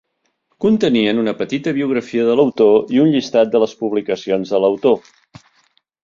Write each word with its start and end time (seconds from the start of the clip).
Contenien 0.63 1.19
una 1.23 1.33
petita 1.41 1.73
biografia 1.79 2.23
de 2.29 2.37
l'autor 2.39 2.89
i 2.95 3.01
un 3.03 3.11
llistat 3.15 3.51
de 3.57 3.61
les 3.65 3.75
publicacions 3.83 4.55
de 4.55 4.63
l'autor. 4.65 4.99